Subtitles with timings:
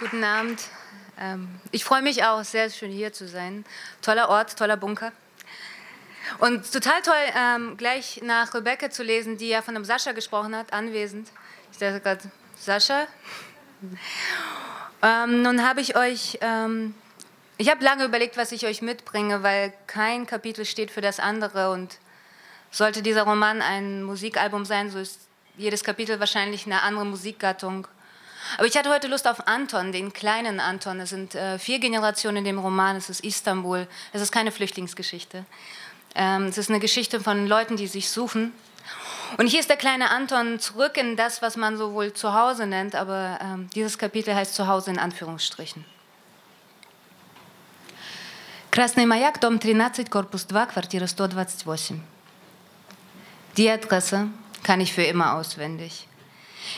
[0.00, 0.62] Guten Abend.
[1.18, 3.64] Ähm, ich freue mich auch, sehr schön hier zu sein.
[4.00, 5.10] Toller Ort, toller Bunker.
[6.38, 10.54] Und total toll, ähm, gleich nach Rebecca zu lesen, die ja von dem Sascha gesprochen
[10.54, 11.28] hat, anwesend.
[11.72, 13.06] Ich dachte gerade, Sascha?
[15.00, 16.40] Ähm, nun habe ich euch,
[17.56, 21.70] ich habe lange überlegt, was ich euch mitbringe, weil kein Kapitel steht für das andere.
[21.70, 22.00] Und
[22.72, 25.20] sollte dieser Roman ein Musikalbum sein, so ist
[25.56, 27.86] jedes Kapitel wahrscheinlich eine andere Musikgattung.
[28.57, 30.99] Aber ich hatte heute Lust auf Anton, den kleinen Anton.
[30.99, 32.95] Es sind äh, vier Generationen in dem Roman.
[32.95, 33.87] Es ist Istanbul.
[34.11, 35.45] Es ist keine Flüchtlingsgeschichte.
[36.15, 38.53] Ähm, es ist eine Geschichte von Leuten, die sich suchen.
[39.37, 42.93] Und hier ist der kleine Anton zurück in das, was man so wohl Zuhause nennt,
[42.93, 45.85] aber ähm, dieses Kapitel heißt Zuhause in Anführungsstrichen.
[48.69, 51.97] Красный маяк, дом 13, Корпус 2, Квартира 128.
[53.57, 54.27] Die Adresse
[54.63, 56.06] kann ich für immer auswendig.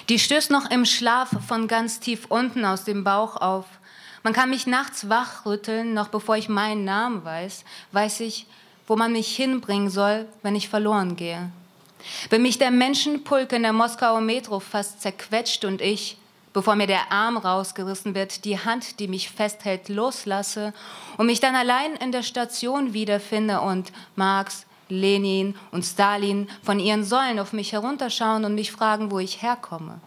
[0.09, 3.67] Die stößt noch im Schlaf von ganz tief unten aus dem Bauch auf.
[4.23, 8.47] Man kann mich nachts wachrütteln, noch bevor ich meinen Namen weiß, weiß ich,
[8.87, 11.51] wo man mich hinbringen soll, wenn ich verloren gehe.
[12.29, 16.17] Wenn mich der Menschenpulk in der Moskauer Metro fast zerquetscht und ich,
[16.52, 20.73] bevor mir der Arm rausgerissen wird, die Hand, die mich festhält, loslasse
[21.17, 27.05] und mich dann allein in der Station wiederfinde und Marx, Lenin und Stalin von ihren
[27.05, 30.01] Säulen auf mich herunterschauen und mich fragen, wo ich herkomme.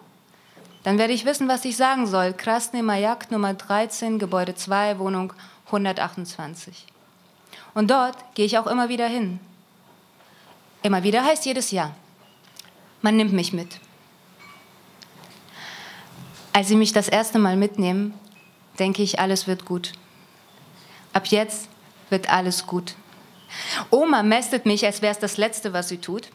[0.84, 2.34] Dann werde ich wissen, was ich sagen soll.
[2.34, 5.34] Krasny Majak Nummer 13, Gebäude 2, Wohnung
[5.68, 6.86] 128.
[7.74, 9.40] Und dort gehe ich auch immer wieder hin.
[10.82, 11.96] Immer wieder heißt jedes Jahr.
[13.02, 13.80] Man nimmt mich mit.
[16.52, 18.14] Als sie mich das erste Mal mitnehmen,
[18.78, 19.94] denke ich, alles wird gut.
[21.14, 21.70] Ab jetzt
[22.10, 22.96] wird alles gut.
[23.90, 26.30] Oma mästet mich, als wäre es das Letzte, was sie tut.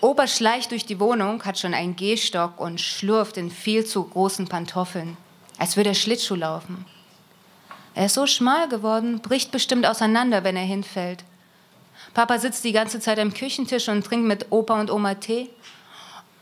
[0.00, 4.48] Opa schleicht durch die Wohnung, hat schon einen Gehstock und schlurft in viel zu großen
[4.48, 5.16] Pantoffeln,
[5.58, 6.84] als würde er Schlittschuh laufen.
[7.94, 11.24] Er ist so schmal geworden, bricht bestimmt auseinander, wenn er hinfällt.
[12.14, 15.50] Papa sitzt die ganze Zeit am Küchentisch und trinkt mit Opa und Oma Tee.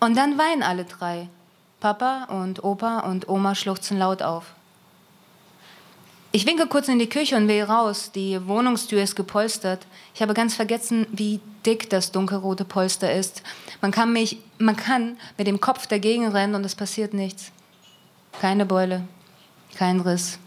[0.00, 1.28] Und dann weinen alle drei.
[1.80, 4.54] Papa und Opa und Oma schluchzen laut auf.
[6.36, 8.10] Ich winke kurz in die Küche und will raus.
[8.14, 9.86] Die Wohnungstür ist gepolstert.
[10.14, 13.42] Ich habe ganz vergessen, wie dick das dunkelrote Polster ist.
[13.80, 17.52] Man kann, mich, man kann mit dem Kopf dagegen rennen und es passiert nichts.
[18.38, 19.08] Keine Beule,
[19.76, 20.38] kein Riss.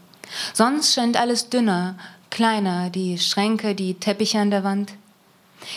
[0.52, 1.98] Sonst scheint alles dünner,
[2.30, 4.92] kleiner, die Schränke, die Teppiche an der Wand.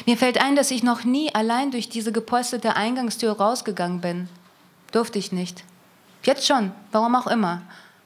[0.05, 4.29] Mir fällt ein, dass ich noch nie allein durch diese gepolsterte Eingangstür rausgegangen bin.
[4.91, 5.63] Durfte ich nicht.
[6.21, 7.63] Jetzt schon, warum auch immer.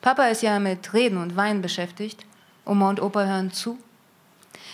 [0.08, 2.26] Papa ist ja mit Reden und Weinen beschäftigt.
[2.64, 3.78] Oma und Opa hören zu.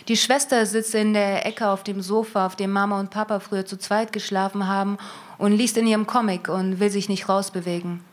[0.08, 3.66] Die Schwester sitzt in der Ecke auf dem Sofa, auf dem Mama und Papa früher
[3.66, 5.00] zu zweit geschlafen haben
[5.40, 8.06] und liest in ihrem Comic und will sich nicht rausbewegen.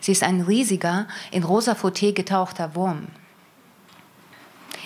[0.00, 3.06] Sie ist ein riesiger, in rosa Fauteuil getauchter Wurm.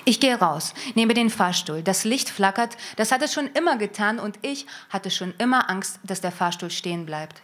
[0.04, 1.82] Ich gehe raus, nehme den Fahrstuhl.
[1.82, 5.98] Das Licht flackert, das hat es schon immer getan und ich hatte schon immer Angst,
[6.04, 7.42] dass der Fahrstuhl stehen bleibt.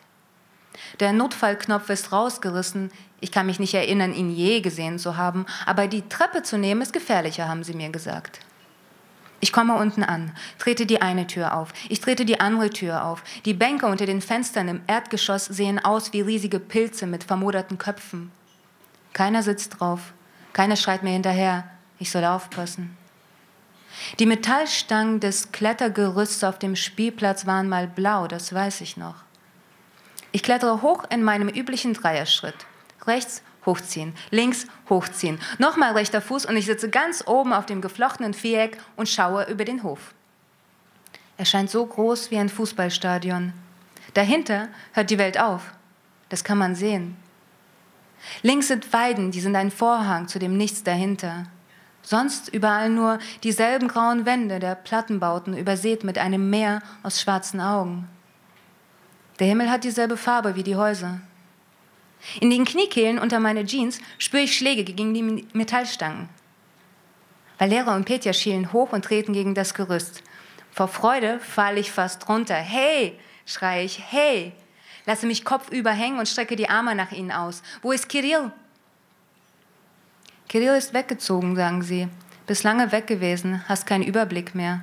[1.01, 2.91] Der Notfallknopf ist rausgerissen.
[3.21, 6.83] Ich kann mich nicht erinnern, ihn je gesehen zu haben, aber die Treppe zu nehmen
[6.83, 8.41] ist gefährlicher, haben sie mir gesagt.
[9.41, 13.25] Ich komme unten an, trete die eine Tür auf, ich trete die andere Tür auf.
[13.45, 18.31] Die Bänke unter den Fenstern im Erdgeschoss sehen aus wie riesige Pilze mit vermoderten Köpfen.
[19.13, 20.13] Keiner sitzt drauf,
[20.53, 21.65] keiner schreit mir hinterher,
[21.99, 22.97] ich soll aufpassen.
[24.19, 29.17] Die Metallstangen des Klettergerüsts auf dem Spielplatz waren mal blau, das weiß ich noch.
[30.33, 32.67] Ich klettere hoch in meinem üblichen Dreierschritt.
[33.07, 38.35] Rechts hochziehen, links hochziehen, nochmal rechter Fuß und ich sitze ganz oben auf dem geflochtenen
[38.35, 40.15] Viereck und schaue über den Hof.
[41.37, 43.53] Er scheint so groß wie ein Fußballstadion.
[44.15, 45.73] Dahinter hört die Welt auf.
[46.29, 47.17] Das kann man sehen.
[48.43, 51.47] Links sind Weiden, die sind ein Vorhang zu dem Nichts dahinter.
[52.03, 58.09] Sonst überall nur dieselben grauen Wände der Plattenbauten, übersät mit einem Meer aus schwarzen Augen.
[59.43, 61.21] Der Himmel hat dieselbe Farbe wie die Häuser.
[62.41, 66.29] In den Kniekehlen unter meine Jeans spüre ich Schläge gegen die Metallstangen.
[67.59, 70.23] Valera und Petja schielen hoch und treten gegen das Gerüst.
[70.71, 72.55] Vor Freude falle ich fast runter.
[72.55, 74.53] Hey, schreie ich, hey!
[75.07, 77.65] Lasse mich kopfüber hängen und strecke die Arme nach ihnen aus.
[77.83, 78.53] Wo ist Kirill?
[80.49, 82.07] Kirill ist weggezogen, sagen sie.
[82.47, 84.83] Bist lange weg gewesen, hast keinen Überblick mehr.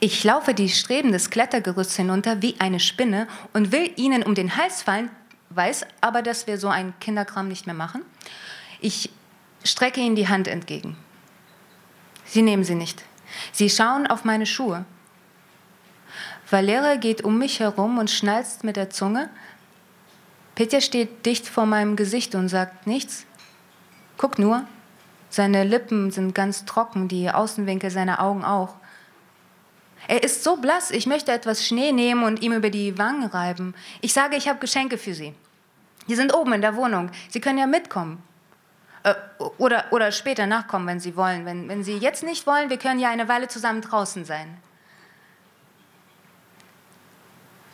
[0.00, 4.56] Ich laufe die Streben des Klettergerüsts hinunter wie eine Spinne und will ihnen um den
[4.56, 5.10] Hals fallen,
[5.50, 8.02] weiß aber, dass wir so einen Kinderkram nicht mehr machen.
[8.80, 9.10] Ich
[9.64, 10.96] strecke ihnen die Hand entgegen.
[12.24, 13.04] Sie nehmen sie nicht.
[13.52, 14.84] Sie schauen auf meine Schuhe.
[16.50, 19.30] Valera geht um mich herum und schnalzt mit der Zunge.
[20.54, 23.26] Petja steht dicht vor meinem Gesicht und sagt nichts.
[24.16, 24.64] Guck nur.
[25.28, 28.76] Seine Lippen sind ganz trocken, die Außenwinkel seiner Augen auch.
[30.08, 33.74] Er ist so blass, ich möchte etwas Schnee nehmen und ihm über die Wangen reiben.
[34.00, 35.34] Ich sage, ich habe Geschenke für Sie.
[36.08, 37.10] Die sind oben in der Wohnung.
[37.28, 38.22] Sie können ja mitkommen.
[39.02, 39.14] Äh,
[39.58, 41.44] oder, oder später nachkommen, wenn Sie wollen.
[41.44, 44.56] Wenn, wenn Sie jetzt nicht wollen, wir können ja eine Weile zusammen draußen sein.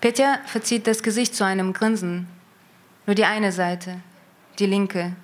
[0.01, 2.27] Petja verzieht das Gesicht zu einem Grinsen.
[3.07, 4.01] Nur die eine Seite,
[4.59, 5.15] die linke.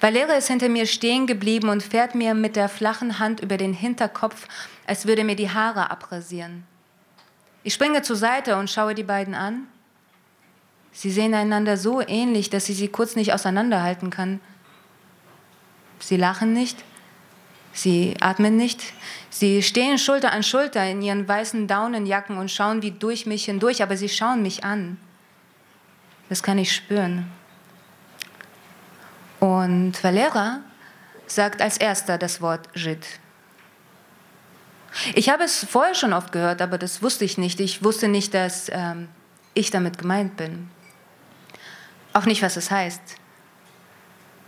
[0.00, 3.72] Valera ist hinter mir stehen geblieben und fährt mir mit der flachen Hand über den
[3.72, 4.46] Hinterkopf,
[4.86, 6.64] als würde mir die Haare abrasieren.
[7.62, 9.66] Ich springe zur Seite und schaue die beiden an.
[10.92, 14.40] Sie sehen einander so ähnlich, dass sie sie kurz nicht auseinanderhalten kann.
[15.98, 16.84] Sie lachen nicht,
[17.72, 18.80] sie atmen nicht,
[19.30, 23.82] sie stehen Schulter an Schulter in ihren weißen Daunenjacken und schauen wie durch mich hindurch,
[23.82, 24.98] aber sie schauen mich an.
[26.28, 27.30] Das kann ich spüren.
[29.40, 30.60] Und Valera
[31.26, 33.04] sagt als erster das Wort Jid.
[35.14, 37.60] Ich habe es vorher schon oft gehört, aber das wusste ich nicht.
[37.60, 39.08] Ich wusste nicht, dass ähm,
[39.54, 40.70] ich damit gemeint bin.
[42.12, 43.02] Auch nicht, was es heißt.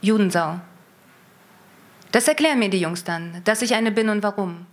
[0.01, 0.61] Judensau.
[2.13, 4.67] Das erklären mir die Jungs dann, dass ich eine bin und warum.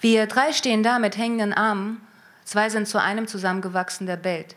[0.00, 2.06] Wir drei stehen da mit hängenden Armen,
[2.44, 4.54] zwei sind zu einem zusammengewachsen, der bellt.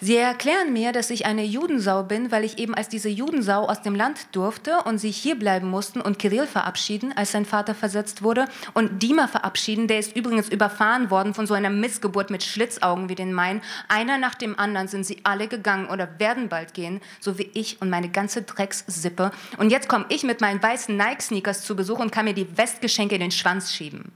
[0.00, 3.80] Sie erklären mir, dass ich eine Judensau bin, weil ich eben als diese Judensau aus
[3.80, 8.22] dem Land durfte und sie hier bleiben mussten und Kirill verabschieden, als sein Vater versetzt
[8.22, 13.08] wurde, und Dima verabschieden, der ist übrigens überfahren worden von so einer Missgeburt mit Schlitzaugen
[13.08, 13.62] wie den meinen.
[13.88, 17.80] Einer nach dem anderen sind sie alle gegangen oder werden bald gehen, so wie ich
[17.80, 19.30] und meine ganze Dreckssippe.
[19.56, 23.14] Und jetzt komme ich mit meinen weißen Nike-Sneakers zu Besuch und kann mir die Westgeschenke
[23.14, 24.12] in den Schwanz schieben.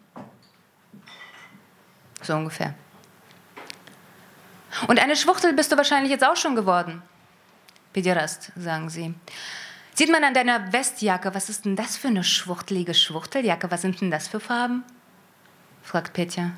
[2.22, 2.74] So ungefähr.
[4.86, 7.02] Und eine Schwuchtel bist du wahrscheinlich jetzt auch schon geworden.
[7.92, 9.14] Pederast, sagen sie.
[9.94, 13.70] Sieht man an deiner Westjacke, was ist denn das für eine schwuchtelige Schwuchteljacke?
[13.70, 14.84] Was sind denn das für Farben?
[15.82, 16.52] fragt Petja.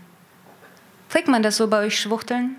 [1.08, 2.56] Trägt man das so bei euch Schwuchteln?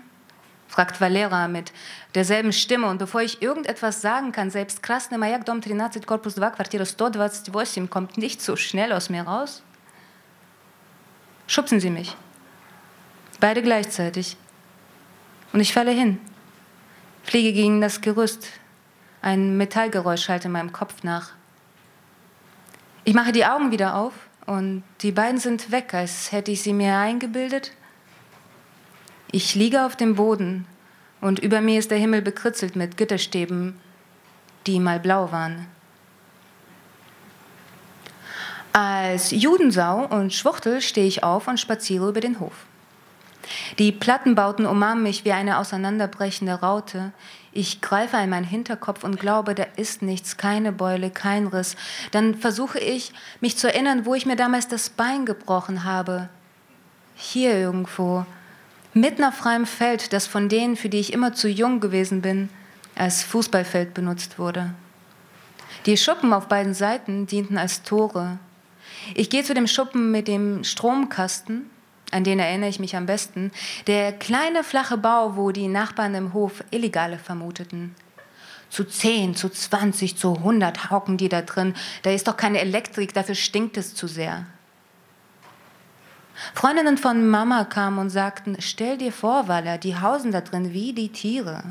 [0.68, 1.72] fragt Valera mit
[2.14, 2.88] derselben Stimme.
[2.88, 7.88] Und bevor ich irgendetwas sagen kann, selbst Krasny Mayak Dom 13 Korpus 2 Quartiere 128
[7.88, 9.62] kommt nicht so schnell aus mir raus.
[11.46, 12.16] Schubsen Sie mich.
[13.38, 14.36] Beide gleichzeitig.
[15.54, 16.18] Und ich falle hin,
[17.22, 18.48] fliege gegen das Gerüst.
[19.22, 21.30] Ein Metallgeräusch schallt in meinem Kopf nach.
[23.04, 24.14] Ich mache die Augen wieder auf
[24.46, 27.70] und die beiden sind weg, als hätte ich sie mir eingebildet.
[29.30, 30.66] Ich liege auf dem Boden
[31.20, 33.78] und über mir ist der Himmel bekritzelt mit Gitterstäben,
[34.66, 35.68] die mal blau waren.
[38.72, 42.66] Als Judensau und Schwuchtel stehe ich auf und spaziere über den Hof.
[43.78, 47.12] Die Plattenbauten umarmen mich wie eine auseinanderbrechende Raute.
[47.52, 51.76] Ich greife an meinen Hinterkopf und glaube, da ist nichts, keine Beule, kein Riss.
[52.10, 56.28] Dann versuche ich, mich zu erinnern, wo ich mir damals das Bein gebrochen habe.
[57.16, 58.26] Hier irgendwo,
[58.92, 62.48] mitten auf freiem Feld, das von denen, für die ich immer zu jung gewesen bin,
[62.94, 64.74] als Fußballfeld benutzt wurde.
[65.86, 68.38] Die Schuppen auf beiden Seiten dienten als Tore.
[69.14, 71.70] Ich gehe zu dem Schuppen mit dem Stromkasten
[72.14, 73.50] an den erinnere ich mich am besten,
[73.88, 77.94] der kleine flache Bau, wo die Nachbarn im Hof Illegale vermuteten.
[78.70, 81.74] Zu 10, zu 20, zu 100 hocken die da drin.
[82.02, 84.46] Da ist doch keine Elektrik, dafür stinkt es zu sehr.
[86.54, 90.92] Freundinnen von Mama kamen und sagten, stell dir vor, Waller, die hausen da drin wie
[90.92, 91.62] die Tiere.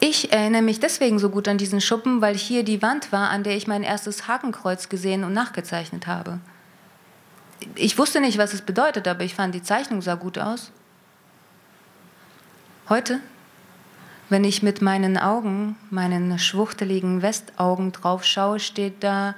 [0.00, 3.42] Ich erinnere mich deswegen so gut an diesen Schuppen, weil hier die Wand war, an
[3.42, 6.38] der ich mein erstes Hakenkreuz gesehen und nachgezeichnet habe
[7.74, 10.70] ich wusste nicht, was es bedeutet, aber ich fand, die Zeichnung sah gut aus.
[12.88, 13.20] Heute,
[14.28, 19.34] wenn ich mit meinen Augen, meinen schwuchteligen Westaugen drauf schaue, steht da,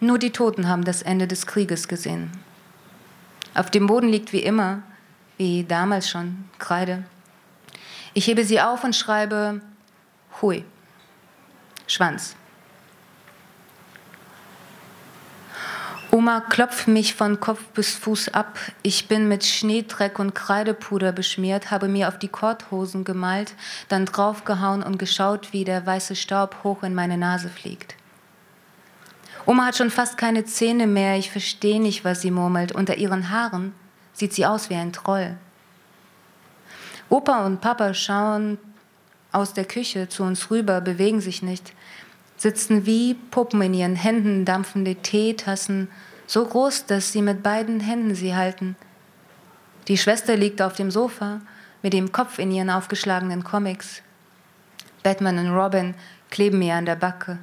[0.00, 2.30] nur die Toten haben das Ende des Krieges gesehen.
[3.54, 4.82] Auf dem Boden liegt wie immer,
[5.36, 7.04] wie damals schon, Kreide.
[8.14, 9.60] Ich hebe sie auf und schreibe
[10.40, 10.64] Hui,
[11.86, 12.36] Schwanz.
[16.10, 18.58] Oma klopft mich von Kopf bis Fuß ab.
[18.82, 23.54] Ich bin mit Schneedreck und Kreidepuder beschmiert, habe mir auf die Korthosen gemalt,
[23.90, 27.94] dann draufgehauen und geschaut, wie der weiße Staub hoch in meine Nase fliegt.
[29.44, 32.72] Oma hat schon fast keine Zähne mehr, ich verstehe nicht, was sie murmelt.
[32.72, 33.74] Unter ihren Haaren
[34.14, 35.36] sieht sie aus wie ein Troll.
[37.10, 38.56] Opa und Papa schauen
[39.30, 41.72] aus der Küche zu uns rüber, bewegen sich nicht
[42.38, 45.88] sitzen wie Puppen in ihren Händen dampfende Teetassen,
[46.26, 48.76] so groß, dass sie mit beiden Händen sie halten.
[49.88, 51.40] Die Schwester liegt auf dem Sofa
[51.82, 54.02] mit dem Kopf in ihren aufgeschlagenen Comics.
[55.02, 55.94] Batman und Robin
[56.30, 57.38] kleben mir an der Backe.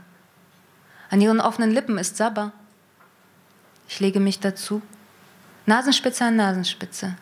[1.10, 2.52] An ihren offenen Lippen ist Sabber.
[3.88, 4.82] Ich lege mich dazu.
[5.66, 7.16] Nasenspitze an Nasenspitze.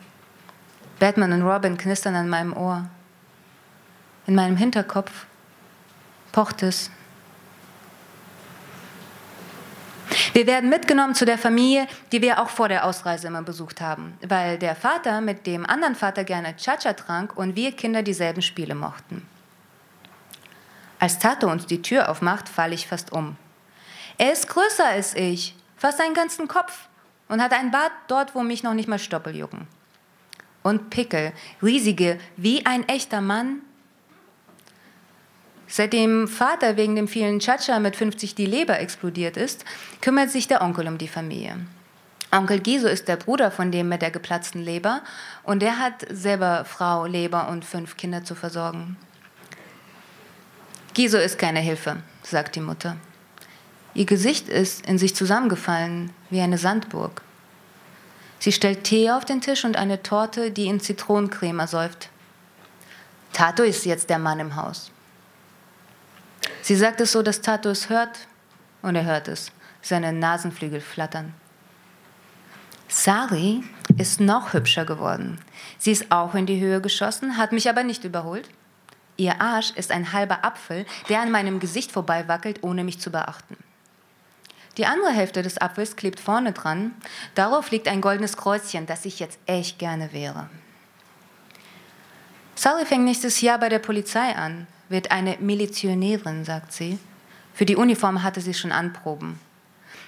[0.99, 2.87] Batman und Robin knistern an meinem Ohr.
[4.27, 5.25] In meinem Hinterkopf
[6.31, 6.89] pocht es.
[10.33, 14.17] Wir werden mitgenommen zu der Familie, die wir auch vor der Ausreise immer besucht haben,
[14.27, 18.75] weil der Vater mit dem anderen Vater gerne Chacha trank und wir Kinder dieselben Spiele
[18.75, 19.27] mochten.
[20.99, 23.35] Als Tato uns die Tür aufmacht, falle ich fast um.
[24.17, 26.87] Er ist größer als ich, fast einen ganzen Kopf
[27.27, 29.67] und hat einen Bart dort, wo mich noch nicht mal Stoppel jucken.
[30.61, 33.61] Und Pickel, riesige, wie ein echter Mann.
[35.75, 39.65] Seitdem Vater wegen dem vielen Chacha mit 50 die Leber explodiert ist,
[40.01, 41.55] kümmert sich der Onkel um die Familie.
[42.31, 45.01] Onkel Giso ist der Bruder von dem mit der geplatzten Leber
[45.41, 48.97] und der hat selber Frau, Leber und fünf Kinder zu versorgen.
[50.93, 52.97] Giso ist keine Hilfe, sagt die Mutter.
[53.95, 57.23] Ihr Gesicht ist in sich zusammengefallen wie eine Sandburg.
[58.37, 62.09] Sie stellt Tee auf den Tisch und eine Torte, die in Zitronencreme ersäuft.
[63.31, 64.92] Tato ist jetzt der Mann im Haus.
[66.63, 68.19] Sie sagt es so, dass Tato es hört
[68.81, 69.51] und er hört es.
[69.81, 71.33] Seine Nasenflügel flattern.
[72.87, 73.63] Sari
[73.97, 75.41] ist noch hübscher geworden.
[75.77, 78.49] Sie ist auch in die Höhe geschossen, hat mich aber nicht überholt.
[79.17, 83.11] Ihr Arsch ist ein halber Apfel, der an meinem Gesicht vorbei wackelt, ohne mich zu
[83.11, 83.57] beachten.
[84.77, 86.93] Die andere Hälfte des Apfels klebt vorne dran.
[87.35, 90.49] Darauf liegt ein goldenes Kreuzchen, das ich jetzt echt gerne wäre.
[92.55, 96.97] Sally fängt nächstes Jahr bei der Polizei an, wird eine Milizionärin, sagt sie.
[97.53, 99.39] Für die Uniform hatte sie schon Anproben.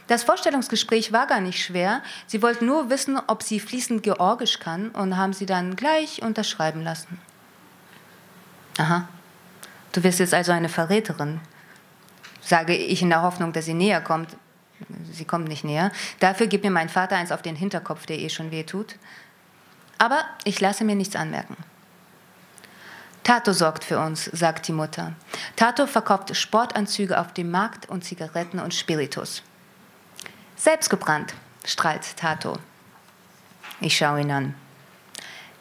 [0.08, 2.02] Das Vorstellungsgespräch war gar nicht schwer.
[2.28, 6.84] Sie wollten nur wissen, ob sie fließend Georgisch kann und haben sie dann gleich unterschreiben
[6.84, 7.20] lassen.
[8.78, 9.08] Aha,
[9.92, 11.40] du wirst jetzt also eine Verräterin,
[12.42, 14.38] sage ich in der Hoffnung, dass sie näher kommt.
[15.12, 15.92] Sie kommt nicht näher.
[16.20, 18.98] Dafür gibt mir mein Vater eins auf den Hinterkopf, der eh schon weh tut.
[19.98, 21.56] Aber ich lasse mir nichts anmerken.
[23.26, 25.14] Tato sorgt für uns, sagt die Mutter.
[25.56, 29.42] Tato verkauft Sportanzüge auf dem Markt und Zigaretten und Spiritus.
[30.56, 31.34] Selbstgebrannt,
[31.66, 32.60] strahlt Tato.
[33.82, 34.54] Ich schaue ihn an.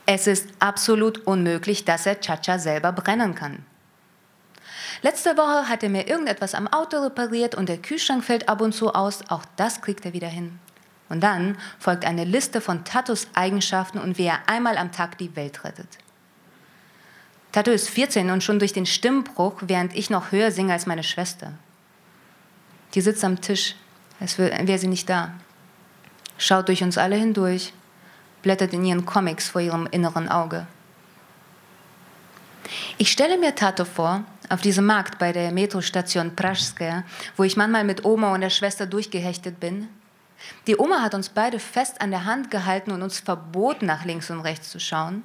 [0.05, 3.65] Es ist absolut unmöglich, dass er Chacha selber brennen kann.
[5.01, 8.75] Letzte Woche hat er mir irgendetwas am Auto repariert und der Kühlschrank fällt ab und
[8.75, 9.23] zu aus.
[9.31, 10.59] Auch das kriegt er wieder hin.
[11.09, 15.35] Und dann folgt eine Liste von Tatus Eigenschaften und wie er einmal am Tag die
[15.35, 15.99] Welt rettet.
[17.55, 21.05] Tato ist 14 und schon durch den Stimmbruch, während ich noch höher singe als meine
[21.05, 21.53] Schwester.
[22.95, 23.77] Die sitzt am Tisch,
[24.19, 25.35] als wäre sie nicht da.
[26.37, 27.73] Schaut durch uns alle hindurch
[28.43, 30.67] blättert in ihren Comics vor ihrem inneren Auge.
[32.99, 37.05] Ich stelle mir Tato vor, auf diesem Markt bei der Metrostation Praschskaya,
[37.37, 39.87] wo ich manchmal mit Oma und der Schwester durchgehechtet bin.
[40.67, 44.29] Die Oma hat uns beide fest an der Hand gehalten und uns verboten, nach links
[44.29, 45.23] und rechts zu schauen.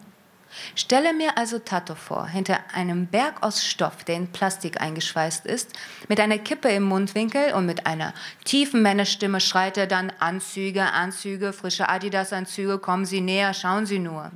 [0.75, 5.73] Stelle mir also Tato vor, hinter einem Berg aus Stoff, der in Plastik eingeschweißt ist,
[6.07, 8.13] mit einer Kippe im Mundwinkel und mit einer
[8.45, 14.31] tiefen Männerstimme schreit er dann Anzüge, Anzüge, frische Adidas-Anzüge, kommen Sie näher, schauen Sie nur.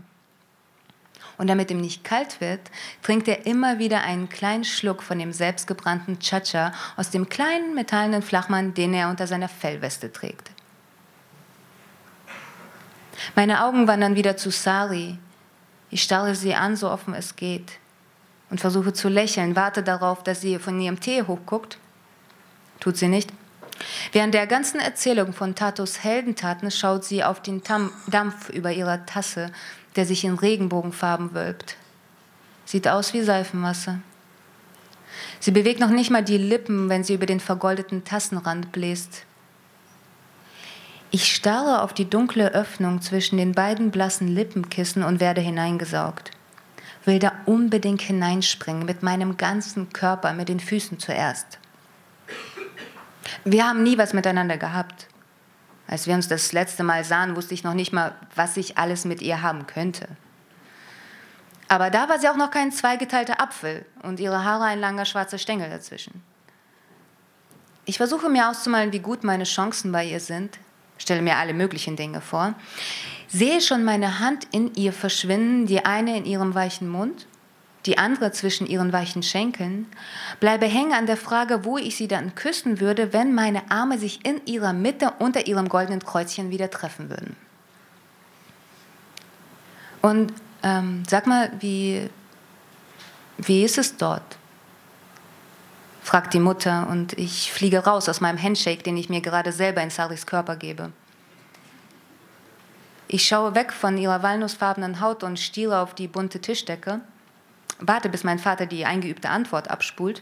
[1.38, 2.62] Und damit ihm nicht kalt wird,
[3.02, 8.22] trinkt er immer wieder einen kleinen Schluck von dem selbstgebrannten Chacha aus dem kleinen metallenen
[8.22, 10.52] Flachmann, den er unter seiner Fellweste trägt.
[13.36, 15.18] Meine Augen wandern wieder zu Sari,
[15.94, 17.74] ich starre sie an, so offen es geht,
[18.50, 21.78] und versuche zu lächeln, warte darauf, dass sie von ihrem Tee hochguckt.
[22.80, 23.32] Tut sie nicht.
[24.12, 27.62] Während der ganzen Erzählung von Tatos Heldentaten schaut sie auf den
[28.08, 29.52] Dampf über ihrer Tasse,
[29.96, 31.78] der sich in Regenbogenfarben wölbt.
[32.66, 34.00] Sieht aus wie Seifenmasse.
[35.40, 39.26] Sie bewegt noch nicht mal die Lippen, wenn sie über den vergoldeten Tassenrand bläst.
[41.16, 46.32] Ich starre auf die dunkle Öffnung zwischen den beiden blassen Lippenkissen und werde hineingesaugt.
[47.06, 51.60] Will da unbedingt hineinspringen, mit meinem ganzen Körper, mit den Füßen zuerst.
[53.46, 55.08] Wir haben nie was miteinander gehabt.
[55.86, 59.06] Als wir uns das letzte Mal sahen, wusste ich noch nicht mal, was ich alles
[59.06, 60.08] mit ihr haben könnte.
[61.68, 65.38] Aber da war sie auch noch kein zweigeteilter Apfel und ihre Haare ein langer schwarzer
[65.38, 66.24] Stängel dazwischen.
[67.86, 70.58] Ich versuche mir auszumalen, wie gut meine Chancen bei ihr sind,
[71.04, 72.56] stelle mir alle möglichen Dinge vor,
[73.28, 77.28] sehe schon meine Hand in ihr verschwinden, die eine in ihrem weichen Mund,
[77.86, 79.88] die andere zwischen ihren weichen Schenkeln,
[80.40, 84.26] bleibe hängen an der Frage, wo ich sie dann küssen würde, wenn meine Arme sich
[84.26, 87.36] in ihrer Mitte unter ihrem goldenen Kreuzchen wieder treffen würden.
[90.02, 90.34] Und
[90.64, 92.10] ähm, sag mal, wie,
[93.38, 94.38] wie ist es dort?
[96.14, 99.82] Fragt die Mutter und ich fliege raus aus meinem Handshake, den ich mir gerade selber
[99.82, 100.92] in Saris Körper gebe.
[103.08, 107.02] Ich schaue weg von ihrer walnussfarbenen Haut und stiere auf die bunte Tischdecke,
[107.80, 110.22] warte, bis mein Vater die eingeübte Antwort abspult.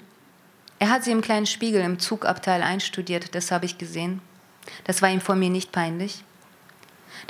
[0.79, 4.21] Er hat sie im kleinen Spiegel im Zugabteil einstudiert, das habe ich gesehen.
[4.85, 6.23] Das war ihm vor mir nicht peinlich.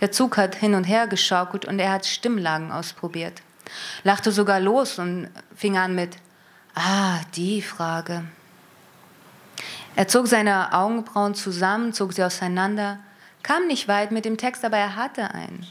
[0.02, 3.42] Der Zug hat hin und her geschaukelt und er hat Stimmlagen ausprobiert.
[4.04, 6.18] Lachte sogar los und fing an mit,
[6.76, 8.24] ah, die Frage.
[9.96, 13.00] Er zog seine Augenbrauen zusammen, zog sie auseinander,
[13.44, 15.66] kam nicht weit mit dem Text, aber er hatte einen.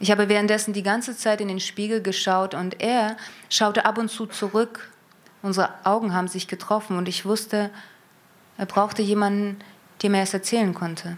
[0.00, 3.16] Ich habe währenddessen die ganze Zeit in den Spiegel geschaut und er
[3.48, 4.90] schaute ab und zu zurück.
[5.42, 7.70] Unsere Augen haben sich getroffen und ich wusste,
[8.58, 9.58] er brauchte jemanden,
[10.02, 11.16] dem er es erzählen konnte.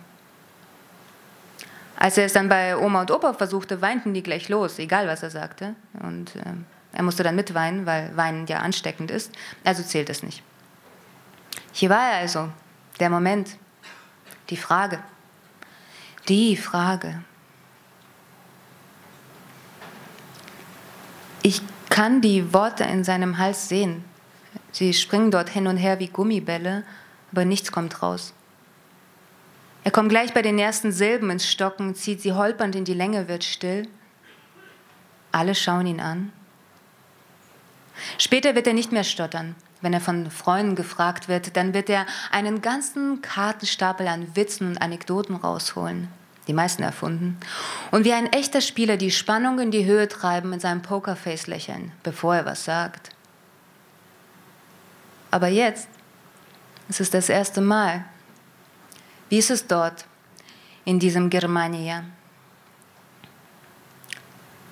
[1.97, 5.23] Als er es dann bei Oma und Opa versuchte, weinten die gleich los, egal was
[5.23, 5.75] er sagte.
[6.03, 6.55] Und äh,
[6.93, 9.33] er musste dann mitweinen, weil Weinen ja ansteckend ist.
[9.65, 10.43] Also zählt es nicht.
[11.73, 12.49] Hier war er also,
[12.99, 13.57] der Moment,
[14.51, 15.03] die Frage.
[16.29, 17.23] Die Frage.
[21.43, 24.05] Ich kann die Worte in seinem Hals sehen.
[24.73, 26.85] Sie springen dort hin und her wie Gummibälle,
[27.33, 28.35] aber nichts kommt raus.
[29.83, 33.29] Er kommt gleich bei den ersten Silben ins Stocken, zieht sie holpernd in die Länge,
[33.29, 33.89] wird still.
[35.33, 36.33] Alle schauen ihn an.
[38.19, 39.55] Später wird er nicht mehr stottern.
[39.81, 44.83] Wenn er von Freunden gefragt wird, dann wird er einen ganzen Kartenstapel an Witzen und
[44.83, 46.09] Anekdoten rausholen,
[46.47, 47.39] die meisten erfunden,
[47.91, 51.93] und wie ein echter Spieler die Spannung in die Höhe treiben mit seinem Pokerface lächeln,
[52.03, 53.11] bevor er was sagt.
[55.31, 55.89] Aber jetzt,
[56.89, 58.05] es ist das erste Mal,
[59.29, 60.05] wie ist es dort,
[60.85, 62.05] in diesem Germania?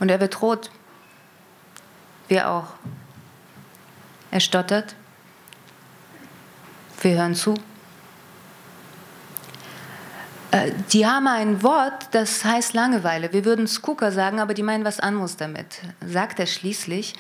[0.01, 0.71] Und er rot.
[2.29, 2.75] Wir auch.
[4.31, 4.95] Er stottert.
[7.01, 7.55] Wir hören zu.
[10.51, 13.33] Äh, die haben ein Wort, das heißt Langeweile.
[13.33, 15.81] Wir würden Skooker sagen, aber die meinen was anderes damit.
[16.05, 17.15] Sagt er schließlich,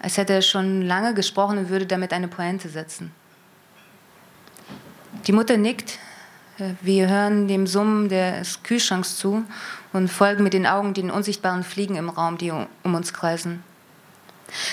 [0.00, 3.12] als hätte er schon lange gesprochen und würde damit eine Pointe setzen.
[5.26, 5.98] Die Mutter nickt,
[6.80, 9.44] wir hören dem Summen des Kühlschranks zu
[9.92, 13.62] und folgen mit den Augen den unsichtbaren Fliegen im Raum, die um uns kreisen.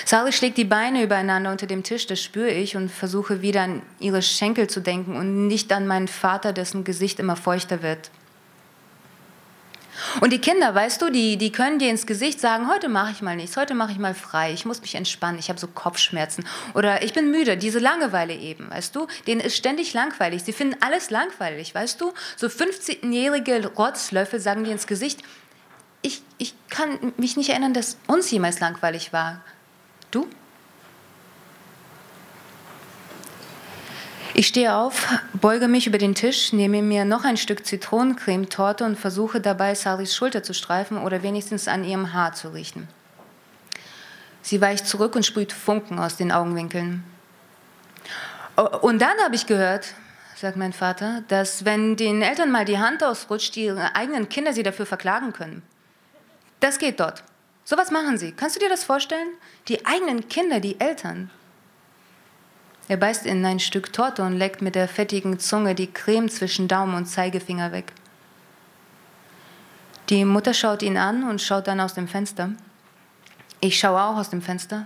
[0.04, 3.82] Sally schlägt die Beine übereinander unter dem Tisch, das spüre ich und versuche wieder an
[4.00, 8.10] ihre Schenkel zu denken und nicht an meinen Vater, dessen Gesicht immer feuchter wird.
[10.20, 13.22] Und die Kinder, weißt du, die, die können dir ins Gesicht sagen, heute mache ich
[13.22, 16.46] mal nichts, heute mache ich mal frei, ich muss mich entspannen, ich habe so Kopfschmerzen
[16.74, 20.76] oder ich bin müde, diese Langeweile eben, weißt du, denen ist ständig langweilig, sie finden
[20.80, 25.22] alles langweilig, weißt du, so 15-jährige Rotzlöffel sagen dir ins Gesicht,
[26.02, 29.42] ich, ich kann mich nicht erinnern, dass uns jemals langweilig war.
[30.16, 30.26] Du?
[34.32, 38.98] Ich stehe auf, beuge mich über den Tisch, nehme mir noch ein Stück Zitronencremetorte und
[38.98, 42.88] versuche dabei, Saris Schulter zu streifen oder wenigstens an ihrem Haar zu riechen.
[44.40, 47.04] Sie weicht zurück und sprüht Funken aus den Augenwinkeln.
[48.80, 49.92] Und dann habe ich gehört,
[50.34, 54.62] sagt mein Vater, dass wenn den Eltern mal die Hand ausrutscht, die eigenen Kinder sie
[54.62, 55.62] dafür verklagen können.
[56.60, 57.22] Das geht dort.
[57.68, 58.30] So was machen sie.
[58.30, 59.26] Kannst du dir das vorstellen?
[59.66, 61.32] Die eigenen Kinder, die Eltern.
[62.86, 66.68] Er beißt in ein Stück Torte und leckt mit der fettigen Zunge die Creme zwischen
[66.68, 67.92] Daumen und Zeigefinger weg.
[70.10, 72.50] Die Mutter schaut ihn an und schaut dann aus dem Fenster.
[73.58, 74.84] Ich schaue auch aus dem Fenster.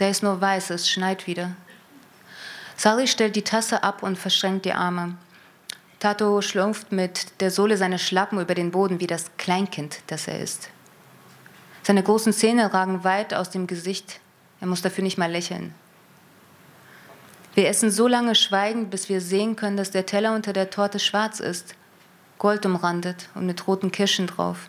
[0.00, 1.52] Der ist nur weiß, es schneit wieder.
[2.76, 5.16] Sally stellt die Tasse ab und verschränkt die Arme.
[5.98, 10.40] Tato schlumpft mit der Sohle seiner Schlappen über den Boden wie das Kleinkind, das er
[10.40, 10.68] ist.
[11.88, 14.20] Seine großen Zähne ragen weit aus dem Gesicht.
[14.60, 15.72] Er muss dafür nicht mal lächeln.
[17.54, 20.98] Wir essen so lange schweigend, bis wir sehen können, dass der Teller unter der Torte
[20.98, 21.76] schwarz ist,
[22.36, 24.68] goldumrandet und mit roten Kirschen drauf.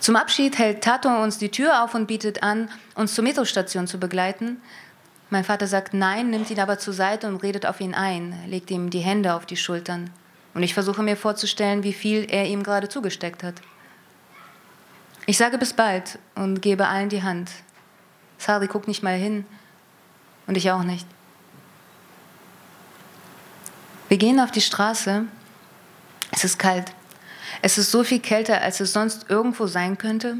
[0.00, 3.98] Zum Abschied hält Tato uns die Tür auf und bietet an, uns zur Metrostation zu
[3.98, 4.60] begleiten.
[5.30, 8.70] Mein Vater sagt nein, nimmt ihn aber zur Seite und redet auf ihn ein, legt
[8.70, 10.10] ihm die Hände auf die Schultern.
[10.52, 13.62] Und ich versuche mir vorzustellen, wie viel er ihm gerade zugesteckt hat.
[15.28, 17.50] Ich sage bis bald und gebe allen die Hand.
[18.38, 19.44] Sari guckt nicht mal hin.
[20.46, 21.06] Und ich auch nicht.
[24.08, 25.26] Wir gehen auf die Straße.
[26.30, 26.94] Es ist kalt.
[27.60, 30.38] Es ist so viel kälter, als es sonst irgendwo sein könnte.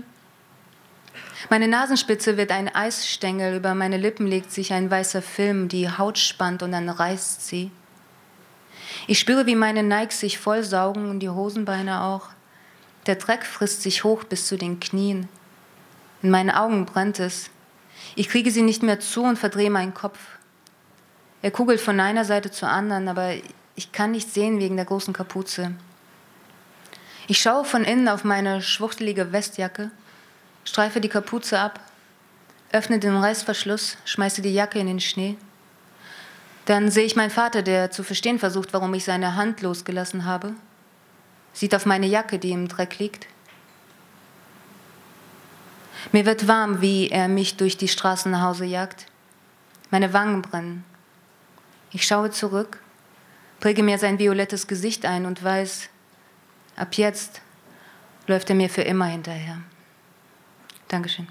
[1.51, 6.17] Meine Nasenspitze wird ein Eisstängel, über meine Lippen legt sich ein weißer Film, die Haut
[6.17, 7.71] spannt und dann reißt sie.
[9.07, 12.31] Ich spüre, wie meine Nikes sich vollsaugen und die Hosenbeine auch.
[13.09, 15.31] Der Dreck frisst sich hoch bis zu den Knien.
[16.21, 17.49] In meinen Augen brennt es.
[18.17, 20.19] Ich kriege sie nicht mehr zu und verdrehe meinen Kopf.
[21.41, 23.33] Er kugelt von einer Seite zur anderen, aber
[23.77, 25.73] ich kann nicht sehen wegen der großen Kapuze.
[27.29, 29.91] Ich schaue von innen auf meine schwuchtelige Westjacke,
[30.65, 31.81] streife die Kapuze ab,
[32.73, 35.39] öffne den Reißverschluss, schmeiße die Jacke in den Schnee.
[36.67, 40.53] Dann sehe ich meinen Vater, der zu verstehen versucht, warum ich seine Hand losgelassen habe,
[41.53, 43.27] sieht auf meine Jacke, die im Dreck liegt.
[46.13, 49.07] Mir wird warm, wie er mich durch die Straßen nach Hause jagt.
[49.91, 50.85] Meine Wangen brennen.
[51.91, 52.81] Ich schaue zurück,
[53.61, 55.89] präge mir sein violettes Gesicht ein und weiß,
[56.77, 57.41] ab jetzt
[58.27, 59.59] läuft er mir für immer hinterher.
[60.89, 61.29] Dankeschön.